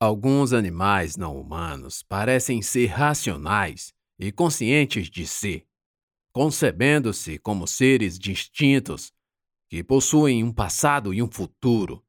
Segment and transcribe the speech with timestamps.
[0.00, 5.66] Alguns animais não humanos parecem ser racionais e conscientes de si,
[6.32, 9.12] concebendo-se como seres distintos
[9.68, 12.00] que possuem um passado e um futuro.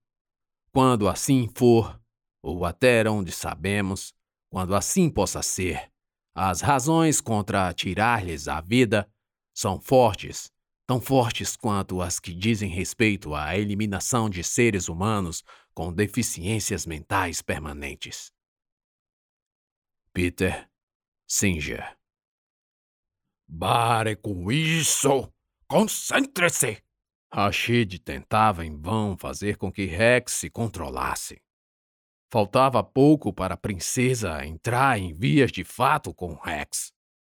[0.72, 2.00] Quando assim for,
[2.44, 4.14] ou até onde sabemos,
[4.52, 5.92] quando assim possa ser,
[6.36, 9.12] as razões contra tirar-lhes a vida
[9.52, 10.52] são fortes,
[10.86, 15.44] tão fortes quanto as que dizem respeito à eliminação de seres humanos
[15.80, 18.34] com deficiências mentais permanentes.
[20.12, 20.70] Peter
[21.26, 21.98] Singer
[23.48, 25.32] Bare com isso!
[25.70, 26.84] Concentre-se!
[27.34, 31.42] Rashid tentava em vão fazer com que Rex se controlasse.
[32.30, 36.92] Faltava pouco para a princesa entrar em vias de fato com Rex.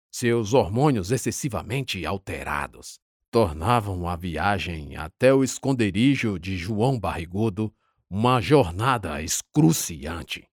[0.10, 7.76] Seus hormônios excessivamente alterados tornavam a viagem até o esconderijo de João Barrigudo
[8.12, 10.50] uma jornada excruciante.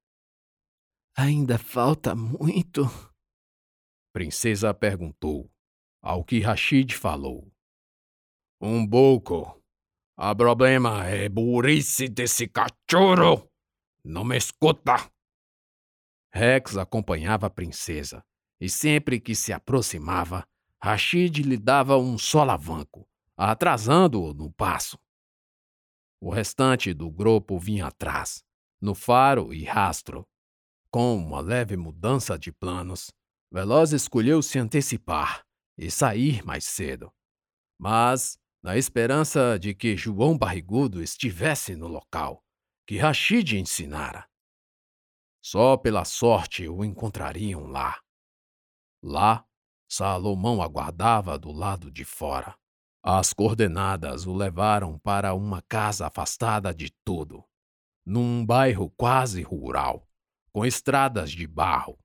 [1.17, 2.83] Ainda falta muito?
[4.13, 5.51] Princesa perguntou,
[6.03, 7.51] ao que Rashid falou.
[8.61, 9.63] Um pouco.
[10.19, 13.51] O problema é burrice desse cachorro.
[14.05, 15.11] Não me escuta.
[16.31, 18.23] Rex acompanhava a princesa,
[18.61, 20.47] e sempre que se aproximava,
[20.83, 24.99] Rashid lhe dava um solavanco, atrasando-o no passo.
[26.27, 28.43] O restante do grupo vinha atrás,
[28.81, 30.27] no faro e rastro.
[30.91, 33.13] Com uma leve mudança de planos,
[33.49, 35.47] Veloz escolheu se antecipar
[35.79, 37.13] e sair mais cedo.
[37.79, 42.43] Mas, na esperança de que João Barrigudo estivesse no local
[42.89, 44.29] que Rashid ensinara.
[45.41, 48.03] Só pela sorte o encontrariam lá.
[49.01, 49.47] Lá,
[49.89, 52.59] Salomão aguardava do lado de fora.
[53.09, 57.45] As coordenadas o levaram para uma casa afastada de tudo,
[58.05, 60.09] num bairro quase rural,
[60.51, 61.97] com estradas de barro.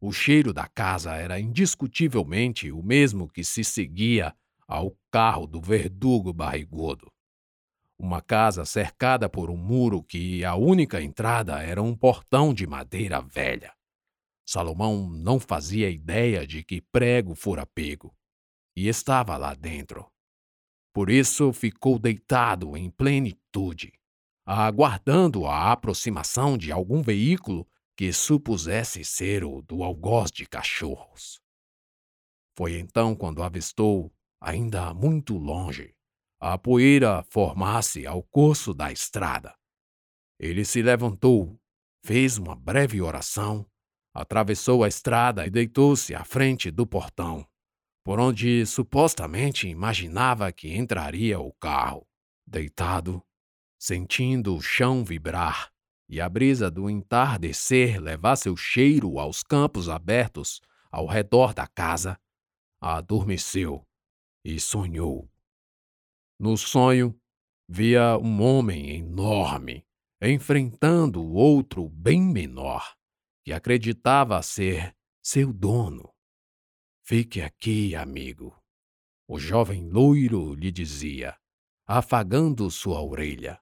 [0.00, 4.34] O cheiro da casa era indiscutivelmente o mesmo que se seguia
[4.66, 7.12] ao carro do verdugo barrigudo.
[7.96, 13.20] Uma casa cercada por um muro que a única entrada era um portão de madeira
[13.20, 13.72] velha.
[14.44, 18.12] Salomão não fazia ideia de que prego fora pego,
[18.74, 20.12] e estava lá dentro.
[20.94, 23.92] Por isso ficou deitado em plenitude,
[24.46, 27.66] aguardando a aproximação de algum veículo
[27.96, 31.40] que supusesse ser o do algoz de cachorros.
[32.56, 35.92] Foi então quando avistou, ainda muito longe,
[36.38, 39.52] a poeira formar-se ao curso da estrada.
[40.38, 41.60] Ele se levantou,
[42.04, 43.66] fez uma breve oração,
[44.14, 47.44] atravessou a estrada e deitou-se à frente do portão
[48.04, 52.06] por onde supostamente imaginava que entraria o carro.
[52.46, 53.22] Deitado,
[53.78, 55.72] sentindo o chão vibrar
[56.08, 60.60] e a brisa do entardecer levar seu cheiro aos campos abertos
[60.92, 62.20] ao redor da casa,
[62.80, 63.84] adormeceu
[64.44, 65.28] e sonhou.
[66.38, 67.18] No sonho,
[67.66, 69.84] via um homem enorme
[70.20, 72.96] enfrentando outro bem menor,
[73.44, 76.13] que acreditava ser seu dono.
[77.06, 78.58] Fique aqui, amigo.
[79.28, 81.36] O jovem loiro lhe dizia,
[81.86, 83.60] afagando sua orelha,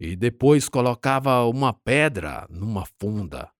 [0.00, 3.52] e depois colocava uma pedra numa funda.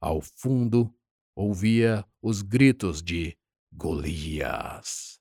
[0.00, 0.90] Ao fundo,
[1.36, 3.36] ouvia os gritos de
[3.70, 5.20] Golias.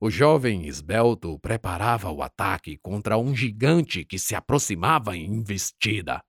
[0.00, 6.22] O jovem esbelto preparava o ataque contra um gigante que se aproximava em investida.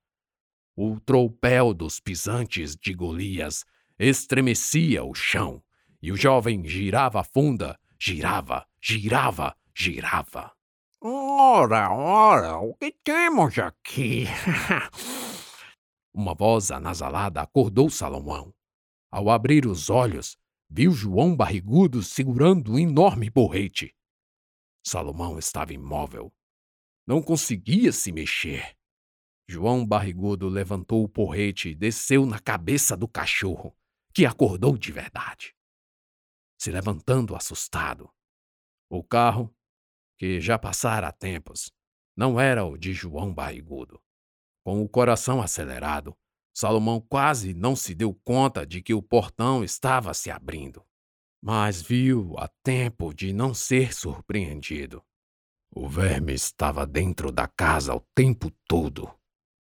[0.76, 3.64] O tropel dos pisantes de Golias
[4.00, 5.64] estremecia o chão
[6.02, 10.52] e o jovem girava a funda, girava, girava, girava.
[11.00, 14.26] Ora, ora, o que temos aqui?
[16.14, 18.54] Uma voz anasalada acordou Salomão.
[19.12, 20.38] Ao abrir os olhos,
[20.70, 23.96] viu João barrigudo segurando um enorme porrete.
[24.84, 26.34] Salomão estava imóvel.
[27.06, 28.76] Não conseguia se mexer.
[29.48, 33.76] João barrigudo levantou o porrete e desceu na cabeça do cachorro,
[34.14, 35.54] que acordou de verdade
[36.62, 38.08] se levantando assustado.
[38.88, 39.52] O carro,
[40.16, 41.74] que já passara há tempos,
[42.16, 44.00] não era o de João Barrigudo.
[44.64, 46.16] Com o coração acelerado,
[46.56, 50.86] Salomão quase não se deu conta de que o portão estava se abrindo,
[51.42, 55.04] mas viu a tempo de não ser surpreendido.
[55.74, 59.12] O verme estava dentro da casa o tempo todo.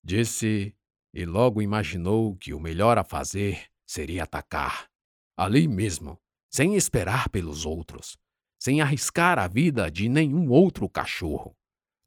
[0.04, 0.78] Disse
[1.12, 4.88] e logo imaginou que o melhor a fazer seria atacar,
[5.36, 6.22] ali mesmo,
[6.56, 8.18] sem esperar pelos outros,
[8.58, 11.54] sem arriscar a vida de nenhum outro cachorro.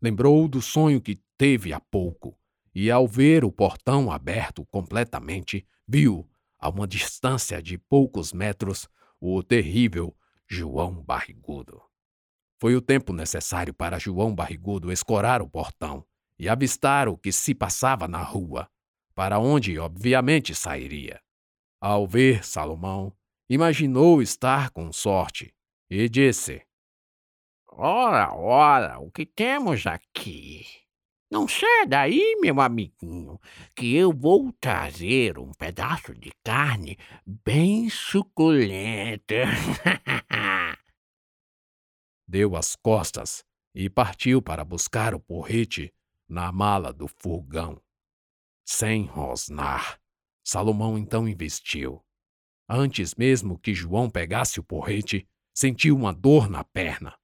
[0.01, 2.35] Lembrou do sonho que teve há pouco
[2.75, 6.27] e, ao ver o portão aberto completamente, viu,
[6.59, 8.89] a uma distância de poucos metros,
[9.21, 10.17] o terrível
[10.49, 11.83] João Barrigudo.
[12.59, 16.07] Foi o tempo necessário para João Barrigudo escorar o portão
[16.39, 18.67] e avistar o que se passava na rua,
[19.15, 21.21] para onde, obviamente, sairia.
[21.79, 23.13] Ao ver Salomão,
[23.49, 25.55] imaginou estar com sorte
[25.91, 26.63] e disse:
[27.69, 30.67] Ora, ora, o que temos aqui?
[31.31, 33.39] Não sai daí, meu amiguinho,
[33.77, 36.97] que eu vou trazer um pedaço de carne
[37.27, 39.35] bem suculenta.
[42.27, 45.93] Deu as costas e partiu para buscar o porrete
[46.27, 47.81] na mala do furgão.
[48.65, 50.01] Sem rosnar,
[50.43, 52.03] Salomão então investiu.
[52.69, 57.17] Antes mesmo que João pegasse o porrete, sentiu uma dor na perna.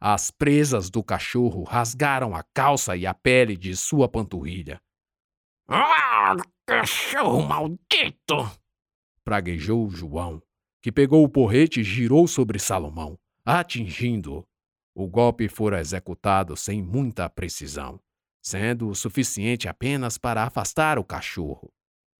[0.00, 4.80] As presas do cachorro rasgaram a calça e a pele de sua panturrilha.
[5.68, 8.50] Ah, cachorro maldito!
[9.24, 10.42] praguejou João,
[10.82, 14.44] que pegou o porrete e girou sobre Salomão, atingindo-o.
[14.94, 18.00] O golpe fora executado sem muita precisão,
[18.42, 21.72] sendo o suficiente apenas para afastar o cachorro.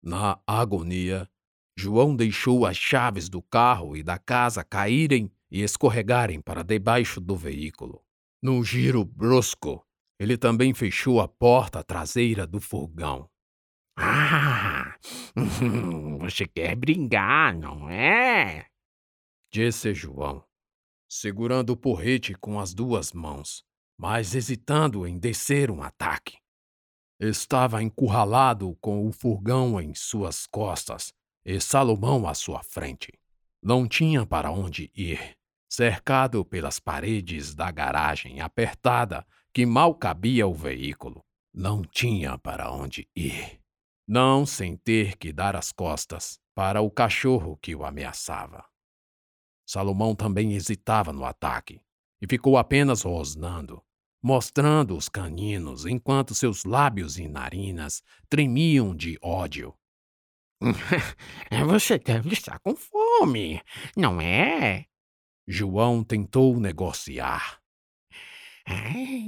[0.02, 1.28] Na agonia,
[1.76, 7.36] João deixou as chaves do carro e da casa caírem e escorregarem para debaixo do
[7.36, 8.02] veículo.
[8.42, 9.86] Num giro brusco,
[10.18, 13.28] ele também fechou a porta traseira do furgão.
[13.96, 14.96] Ah,
[16.20, 18.66] você quer brincar, não é?
[19.52, 20.44] Disse João,
[21.08, 23.64] segurando o porrete com as duas mãos,
[23.98, 26.38] mas hesitando em descer um ataque.
[27.20, 31.12] Estava encurralado com o furgão em suas costas
[31.44, 33.12] e Salomão à sua frente.
[33.62, 35.36] Não tinha para onde ir
[35.72, 41.24] cercado pelas paredes da garagem apertada que mal cabia o veículo.
[41.54, 43.58] Não tinha para onde ir.
[44.06, 48.62] Não sem ter que dar as costas para o cachorro que o ameaçava.
[49.66, 51.80] Salomão também hesitava no ataque
[52.20, 53.82] e ficou apenas rosnando,
[54.22, 59.74] mostrando os caninos enquanto seus lábios e narinas tremiam de ódio.
[61.66, 63.60] Você deve estar com fome,
[63.96, 64.86] não é?
[65.46, 67.60] João tentou negociar.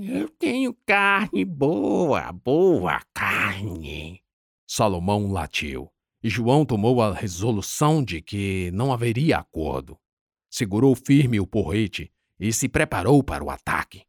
[0.08, 4.22] Eu tenho carne boa, boa carne.
[4.66, 5.90] Salomão latiu,
[6.22, 9.98] e João tomou a resolução de que não haveria acordo.
[10.50, 14.04] Segurou firme o porrete e se preparou para o ataque.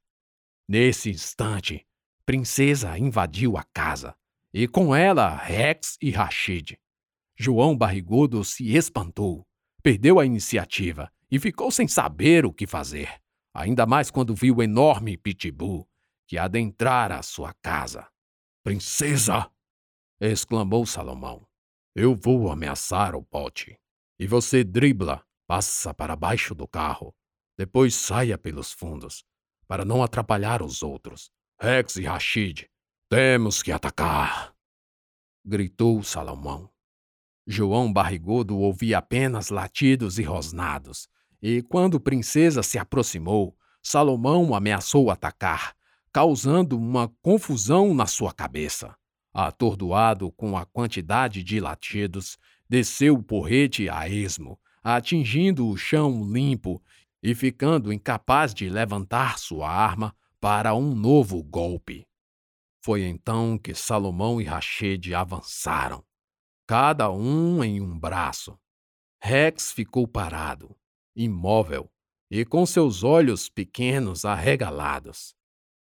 [0.68, 1.86] Nesse instante,
[2.26, 4.16] Princesa invadiu a casa,
[4.54, 6.78] e com ela Rex e Rashid.
[7.38, 9.46] João Barrigudo se espantou,
[9.84, 13.22] perdeu a iniciativa e ficou sem saber o que fazer,
[13.54, 15.88] ainda mais quando viu o enorme pitbull
[16.28, 18.08] que adentrara sua casa.
[18.64, 19.50] Princesa!
[20.20, 21.48] exclamou Salomão.
[21.94, 23.78] Eu vou ameaçar o pote.
[24.18, 27.14] E você dribla, passa para baixo do carro.
[27.58, 29.24] Depois saia pelos fundos,
[29.68, 31.32] para não atrapalhar os outros.
[31.60, 32.68] Rex e Rashid,
[33.10, 34.54] temos que atacar!
[35.46, 36.75] gritou Salomão.
[37.48, 41.08] João Barrigudo ouvia apenas latidos e rosnados,
[41.42, 45.76] e quando Princesa se aproximou, Salomão ameaçou atacar,
[46.12, 48.96] causando uma confusão na sua cabeça.
[49.32, 52.38] Atordoado com a quantidade de latidos,
[52.68, 56.82] desceu o porrete a esmo, atingindo o chão limpo
[57.22, 62.08] e ficando incapaz de levantar sua arma para um novo golpe.
[62.82, 66.04] Foi então que Salomão e Rachede avançaram,
[66.68, 68.58] cada um em um braço.
[69.22, 70.76] Rex ficou parado,
[71.16, 71.92] imóvel
[72.30, 75.36] e com seus olhos pequenos arregalados.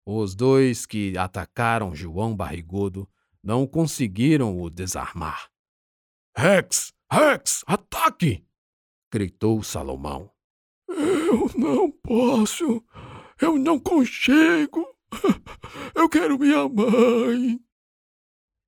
[0.05, 3.09] Os dois que atacaram João Barrigudo
[3.43, 5.49] não conseguiram o desarmar.
[6.35, 6.93] Rex!
[7.11, 7.63] Rex!
[7.65, 8.45] Ataque!
[9.11, 10.31] gritou Salomão.
[10.87, 12.83] Eu não posso!
[13.41, 14.85] Eu não consigo!
[15.95, 17.59] Eu quero minha mãe!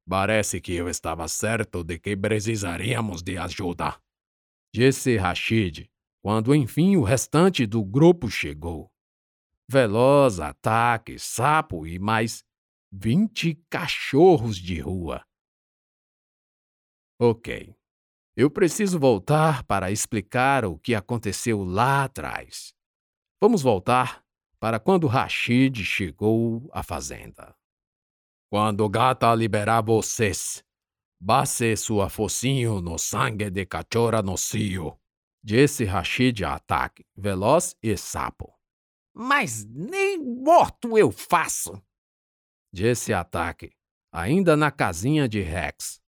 [0.09, 4.01] Parece que eu estava certo de que precisaríamos de ajuda,
[4.73, 5.87] disse Rashid,
[6.19, 8.91] quando enfim o restante do grupo chegou.
[9.69, 12.43] Veloz, ataque, sapo e mais
[12.91, 15.23] vinte cachorros de rua.
[17.21, 17.75] Ok.
[18.35, 22.73] Eu preciso voltar para explicar o que aconteceu lá atrás.
[23.39, 24.25] Vamos voltar
[24.59, 27.58] para quando Rashid chegou à fazenda.
[28.49, 30.63] Quando gata liberar vocês,
[31.21, 34.99] base sua focinho no sangue de cachorra no cio
[35.43, 38.53] disse Rashid a ataque, veloz e sapo.
[39.13, 41.81] Mas nem morto eu faço,
[42.71, 43.71] disse ataque,
[44.11, 45.99] ainda na casinha de Rex.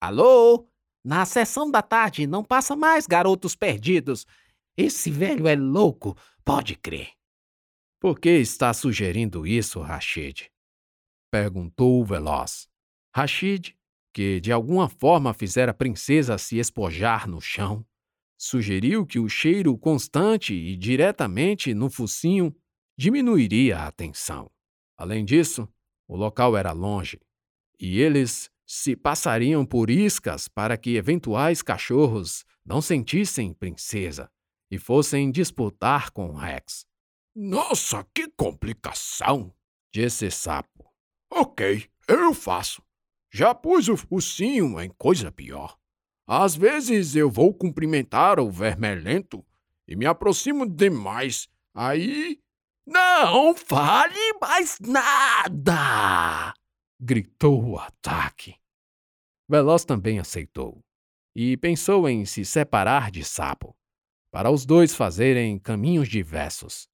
[0.00, 0.68] Alô?
[1.04, 4.26] Na sessão da tarde não passa mais garotos perdidos.
[4.76, 7.10] Esse velho é louco, pode crer.
[8.00, 10.50] Por que está sugerindo isso, Rashid?
[11.34, 12.68] Perguntou o Veloz.
[13.12, 13.74] Rashid,
[14.12, 17.84] que de alguma forma fizera a princesa se espojar no chão,
[18.38, 22.54] sugeriu que o cheiro constante e diretamente no focinho
[22.96, 24.48] diminuiria a tensão.
[24.96, 25.68] Além disso,
[26.06, 27.20] o local era longe
[27.80, 34.30] e eles se passariam por iscas para que eventuais cachorros não sentissem princesa
[34.70, 36.86] e fossem disputar com Rex.
[37.34, 39.52] Nossa, que complicação!
[39.92, 40.93] disse Sapo.
[41.36, 42.82] Ok, eu faço.
[43.32, 45.76] Já pus o focinho em coisa pior.
[46.26, 49.44] Às vezes eu vou cumprimentar o vermelhento
[49.86, 51.48] e me aproximo demais.
[51.74, 52.38] Aí.
[52.86, 56.54] Não fale mais nada!
[57.00, 58.54] gritou o ataque.
[59.48, 60.80] Veloz também aceitou
[61.34, 63.76] e pensou em se separar de Sapo,
[64.30, 66.88] para os dois fazerem caminhos diversos,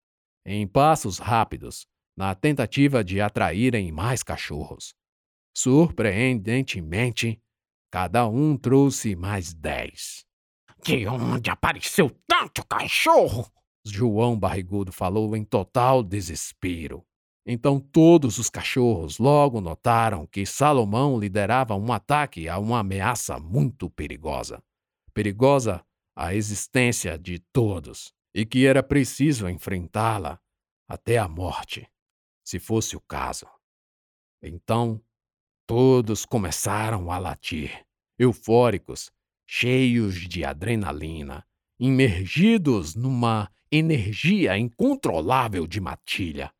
[0.45, 4.95] em passos rápidos, na tentativa de atraírem mais cachorros.
[5.57, 7.40] Surpreendentemente,
[7.90, 10.25] cada um trouxe mais dez.
[10.83, 13.50] De onde apareceu tanto cachorro?
[13.85, 17.05] João Barrigudo falou em total desespero.
[17.47, 23.90] Então todos os cachorros logo notaram que Salomão liderava um ataque a uma ameaça muito
[23.90, 24.62] perigosa.
[25.12, 30.38] Perigosa a existência de todos, e que era preciso enfrentá-la
[30.88, 31.88] até a morte,
[32.45, 33.47] se fosse o caso.
[34.43, 35.01] Então,
[35.67, 37.87] todos começaram a latir,
[38.19, 39.11] eufóricos,
[39.47, 41.47] cheios de adrenalina,
[41.79, 46.53] imergidos numa energia incontrolável de matilha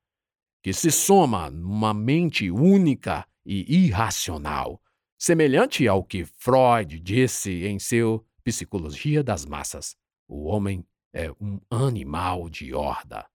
[0.63, 4.81] que se soma numa mente única e irracional,
[5.19, 9.97] semelhante ao que Freud disse em seu Psicologia das Massas:
[10.29, 13.27] o homem é um animal de horda.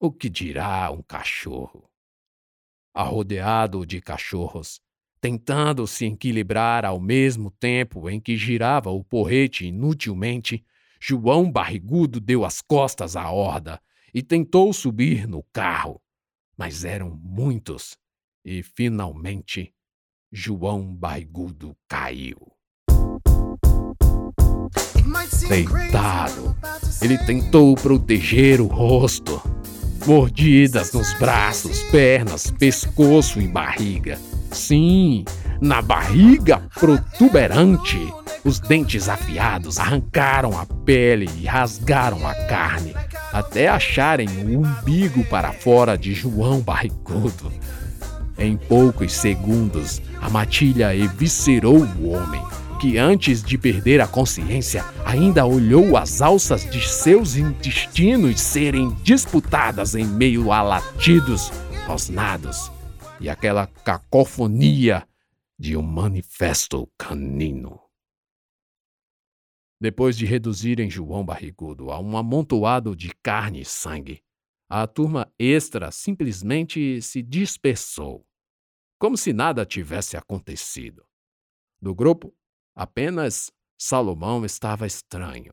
[0.00, 1.88] O que dirá um cachorro?
[2.92, 4.80] Arrodeado de cachorros,
[5.20, 10.64] tentando se equilibrar ao mesmo tempo em que girava o porrete inutilmente,
[10.98, 13.80] João Barrigudo deu as costas à horda
[14.12, 16.00] e tentou subir no carro
[16.60, 17.96] mas eram muitos,
[18.44, 19.72] e finalmente
[20.30, 22.36] João Baigudo caiu.
[25.48, 26.54] Deitado,
[27.00, 29.40] ele tentou proteger o rosto.
[30.06, 34.18] Mordidas nos braços, pernas, pescoço e barriga.
[34.50, 35.24] Sim,
[35.60, 37.98] na barriga protuberante,
[38.44, 42.94] os dentes afiados arrancaram a pele e rasgaram a carne
[43.32, 47.52] até acharem o umbigo para fora de João Barrigudo.
[48.38, 52.42] Em poucos segundos, a matilha eviscerou o homem,
[52.80, 59.94] que antes de perder a consciência ainda olhou as alças de seus intestinos serem disputadas
[59.94, 61.50] em meio a latidos
[61.86, 62.72] rosnados
[63.20, 65.06] e aquela cacofonia
[65.58, 67.78] de um manifesto canino.
[69.78, 74.22] Depois de reduzirem João Barrigudo a um amontoado de carne e sangue,
[74.70, 78.26] a turma extra simplesmente se dispersou,
[78.98, 81.04] como se nada tivesse acontecido.
[81.82, 82.34] Do grupo,
[82.80, 85.52] apenas Salomão estava estranho.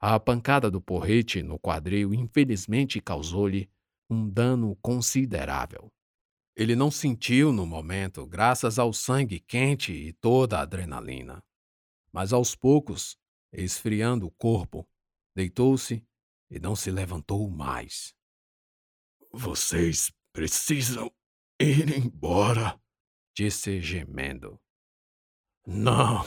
[0.00, 3.68] A pancada do porrete no quadril infelizmente causou-lhe
[4.08, 5.92] um dano considerável.
[6.54, 11.42] Ele não sentiu no momento, graças ao sangue quente e toda a adrenalina.
[12.12, 13.18] Mas aos poucos
[13.52, 14.88] esfriando o corpo,
[15.34, 16.06] deitou-se
[16.48, 18.14] e não se levantou mais.
[19.32, 21.12] Vocês precisam
[21.60, 22.80] ir embora,
[23.36, 24.60] disse gemendo.
[25.66, 26.22] Não,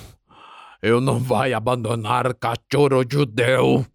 [0.82, 3.86] eu não vai abandonar cachorro judeu,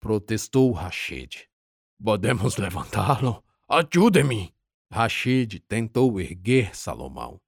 [0.00, 1.48] protestou Rashid.
[2.02, 3.42] Podemos levantá-lo?
[3.68, 4.54] Ajude-me!
[4.92, 7.40] Rashid tentou erguer Salomão,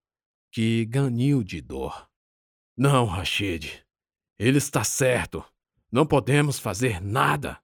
[0.50, 2.09] que ganhou de dor.
[2.76, 3.85] Não, Rashid,
[4.38, 5.45] ele está certo.
[5.90, 7.62] Não podemos fazer nada,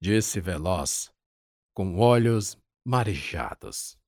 [0.00, 1.12] disse Veloz,
[1.74, 3.98] com olhos marejados.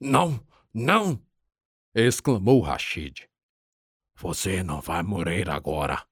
[0.00, 1.20] Não, não!
[1.94, 3.28] exclamou Rashid.
[4.16, 6.02] Você não vai morrer agora.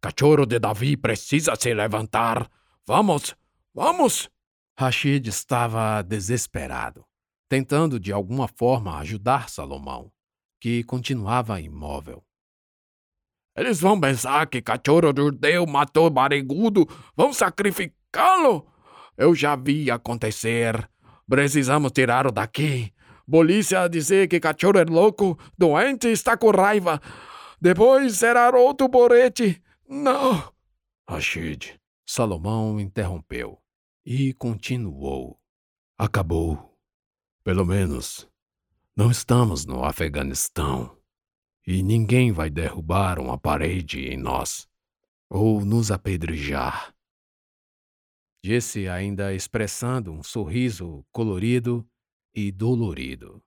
[0.00, 2.50] Cachorro de Davi precisa se levantar.
[2.86, 3.36] Vamos,
[3.74, 4.30] vamos!
[4.78, 7.04] Rashid estava desesperado,
[7.48, 10.10] tentando de alguma forma ajudar Salomão,
[10.58, 12.24] que continuava imóvel.
[13.54, 18.66] Eles vão pensar que cachorro judeu matou barrigudo, vão sacrificá-lo.
[19.18, 20.88] Eu já vi acontecer.
[21.28, 22.90] Precisamos tirá-lo daqui.
[23.30, 27.00] Polícia dizer que cachorro é louco, doente, está com raiva.
[27.60, 29.62] Depois será outro borete.
[29.86, 30.52] Não.
[31.08, 33.60] Rashid, Salomão interrompeu
[34.04, 35.38] e continuou.
[35.98, 36.78] Acabou.
[37.44, 38.28] Pelo menos,
[38.96, 40.96] não estamos no Afeganistão.
[41.66, 44.66] E ninguém vai derrubar uma parede em nós
[45.28, 46.94] ou nos apedrejar.
[48.42, 51.86] Disse ainda expressando um sorriso colorido
[52.34, 53.42] e dolorido.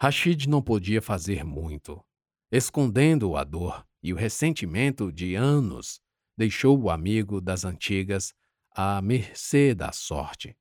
[0.00, 2.04] Rashid não podia fazer muito.
[2.52, 6.00] Escondendo a dor e o ressentimento de anos,
[6.36, 8.34] deixou o amigo das antigas
[8.72, 10.56] à mercê da sorte.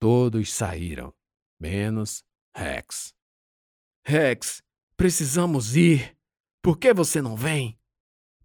[0.00, 1.14] Todos saíram,
[1.60, 2.24] menos
[2.56, 3.14] Rex.
[4.04, 4.62] Rex,
[4.96, 6.16] precisamos ir.
[6.62, 7.78] Por que você não vem?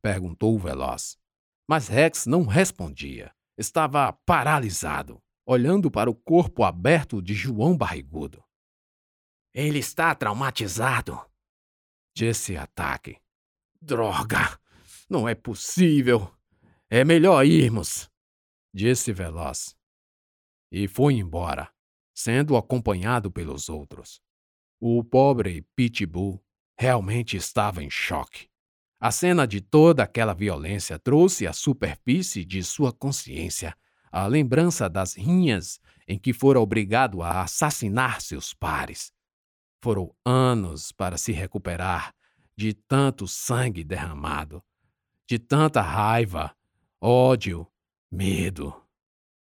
[0.02, 1.18] perguntou o veloz.
[1.68, 3.34] Mas Rex não respondia.
[3.58, 8.44] Estava paralisado, olhando para o corpo aberto de João Barrigudo.
[9.54, 11.28] Ele está traumatizado,
[12.20, 13.16] disse Ataque.
[13.82, 14.60] Droga!
[15.10, 16.30] Não é possível!
[16.90, 18.12] É melhor irmos,
[18.74, 19.74] disse Veloz.
[20.70, 21.72] E foi embora,
[22.14, 24.22] sendo acompanhado pelos outros.
[24.82, 26.44] O pobre Pitbull
[26.78, 28.50] realmente estava em choque.
[29.00, 33.74] A cena de toda aquela violência trouxe à superfície de sua consciência
[34.12, 39.14] a lembrança das rinhas em que fora obrigado a assassinar seus pares.
[39.81, 42.13] Foram anos para se recuperar
[42.55, 44.62] de tanto sangue derramado,
[45.27, 46.53] de tanta raiva,
[47.01, 47.65] ódio,
[48.12, 48.74] medo.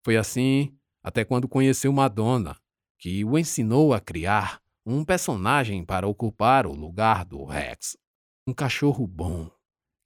[0.04, 2.56] Foi assim até quando conheceu Madonna,
[2.98, 7.98] que o ensinou a criar um personagem para ocupar o lugar do Rex.
[8.48, 9.52] Um cachorro bom,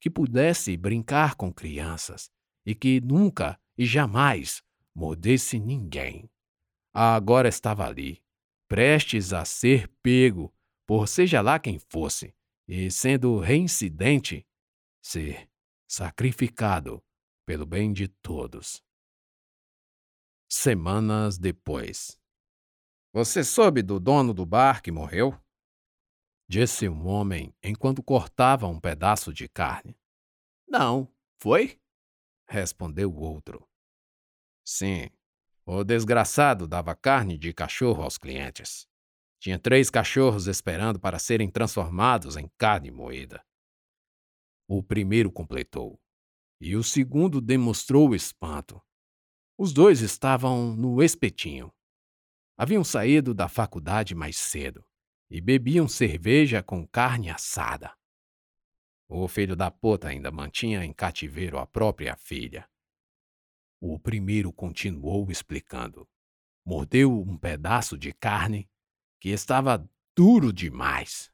[0.00, 2.30] que pudesse brincar com crianças
[2.64, 4.62] e que nunca e jamais
[4.94, 6.28] mordesse ninguém.
[6.92, 8.22] Agora estava ali,
[8.68, 10.52] prestes a ser pego
[10.86, 12.34] por seja lá quem fosse,
[12.68, 14.46] e sendo reincidente,
[15.02, 15.48] ser
[15.88, 17.02] sacrificado
[17.44, 18.82] pelo bem de todos.
[20.48, 22.20] Semanas depois.
[23.12, 25.36] Você soube do dono do bar que morreu?
[26.48, 29.98] Disse um homem enquanto cortava um pedaço de carne.
[30.68, 31.80] Não, foi?
[32.48, 33.68] Respondeu o outro.
[34.64, 35.08] Sim,
[35.66, 38.86] o desgraçado dava carne de cachorro aos clientes.
[39.40, 43.44] Tinha três cachorros esperando para serem transformados em carne moída.
[44.68, 46.00] O primeiro completou,
[46.60, 48.80] e o segundo demonstrou espanto.
[49.58, 51.72] Os dois estavam no espetinho.
[52.56, 54.84] Haviam saído da faculdade mais cedo
[55.28, 57.92] e bebiam cerveja com carne assada.
[59.08, 62.68] O filho da puta ainda mantinha em cativeiro a própria filha.
[63.80, 66.08] O primeiro continuou explicando.
[66.64, 68.68] Mordeu um pedaço de carne
[69.20, 71.32] que estava duro demais.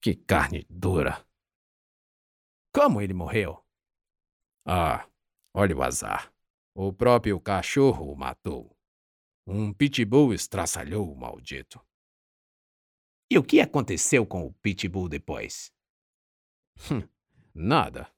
[0.00, 1.24] Que carne dura!
[2.74, 3.62] Como ele morreu?
[4.64, 5.06] Ah,
[5.54, 6.32] olha o azar.
[6.74, 8.76] O próprio cachorro o matou.
[9.46, 11.80] Um pitbull estraçalhou o maldito.
[13.30, 15.72] E o que aconteceu com o pitbull depois?
[16.90, 17.06] Hum,
[17.54, 18.10] nada.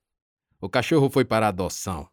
[0.61, 2.09] O cachorro foi para adoção.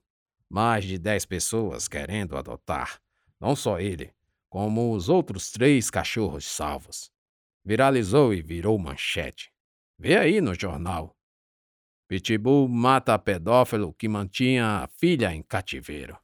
[0.52, 3.02] Mais de dez pessoas querendo adotar.
[3.40, 4.14] Não só ele,
[4.50, 7.10] como os outros três cachorros salvos.
[7.64, 9.50] Viralizou e virou manchete.
[9.98, 11.16] Vê aí no jornal.
[12.06, 16.20] Pitbull mata pedófilo que mantinha a filha em cativeiro.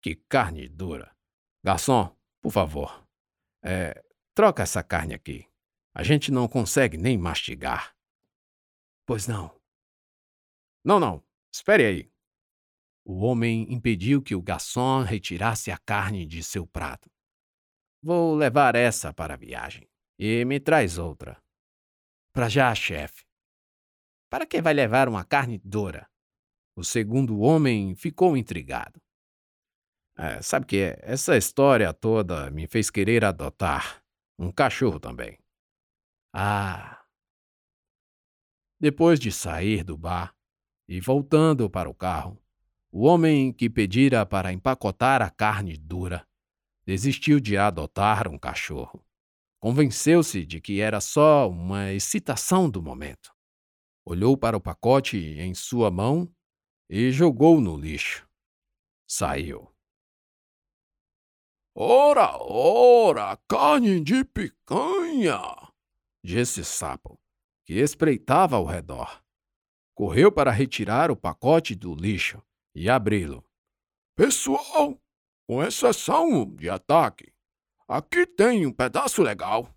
[0.00, 1.14] Que carne dura.
[1.62, 3.06] Garçom, por favor.
[3.62, 4.02] É,
[4.34, 5.46] troca essa carne aqui.
[5.92, 7.94] A gente não consegue nem mastigar.
[9.04, 9.54] Pois não.
[10.82, 11.22] Não, não.
[11.52, 12.11] Espere aí.
[13.04, 17.10] O homem impediu que o garçom retirasse a carne de seu prato.
[18.02, 19.88] Vou levar essa para a viagem.
[20.18, 21.42] E me traz outra.
[22.32, 23.24] Para já, chefe.
[24.30, 26.08] Para que vai levar uma carne dura?
[26.76, 29.00] O segundo homem ficou intrigado.
[30.16, 34.02] É, sabe que essa história toda me fez querer adotar
[34.38, 35.38] um cachorro também.
[36.32, 37.04] Ah.
[38.80, 40.34] Depois de sair do bar
[40.88, 42.41] e voltando para o carro,
[42.94, 46.28] o homem que pedira para empacotar a carne dura
[46.84, 49.02] desistiu de adotar um cachorro.
[49.58, 53.32] Convenceu-se de que era só uma excitação do momento.
[54.04, 56.30] Olhou para o pacote em sua mão
[56.90, 58.28] e jogou no lixo.
[59.08, 59.72] Saiu.
[61.74, 65.40] Ora, ora, carne de picanha!
[66.22, 67.18] Disse Sapo,
[67.64, 69.22] que espreitava ao redor.
[69.94, 72.42] Correu para retirar o pacote do lixo
[72.74, 73.44] e abri-lo.
[74.16, 75.00] Pessoal,
[75.46, 77.32] com exceção de ataque,
[77.92, 79.68] Aqui tem um pedaço legal.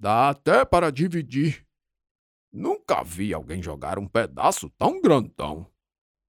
[0.00, 1.66] Dá até para dividir.
[2.50, 5.70] Nunca vi alguém jogar um pedaço tão grandão.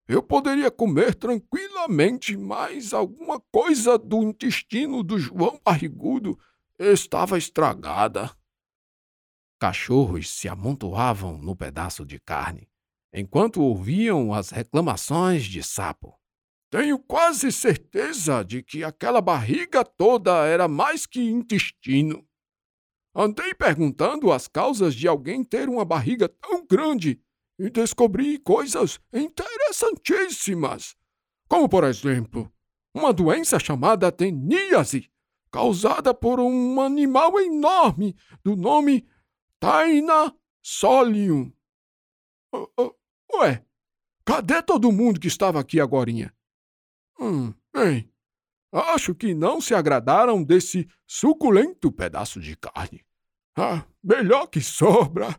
[0.06, 6.38] Eu poderia comer tranquilamente, mas alguma coisa do intestino do João Barrigudo
[6.78, 8.30] estava estragada.
[9.58, 12.70] Cachorros se amontoavam no pedaço de carne,
[13.13, 16.17] enquanto ouviam as reclamações de Sapo.
[16.71, 22.28] Tenho quase certeza de que aquela barriga toda era mais que intestino.
[23.15, 27.21] Andei perguntando as causas de alguém ter uma barriga tão grande
[27.60, 30.95] e descobri coisas interessantíssimas,
[31.47, 32.52] como, por exemplo,
[32.91, 35.12] uma doença chamada teníase,
[35.52, 39.08] causada por um animal enorme do nome
[39.60, 41.54] Taina solium.
[43.44, 43.62] Ué,
[44.24, 46.34] cadê todo mundo que estava aqui agorinha?
[47.20, 48.10] Hum, bem,
[48.72, 53.06] acho que não se agradaram desse suculento pedaço de carne.
[53.54, 55.36] Ah, melhor que sobra.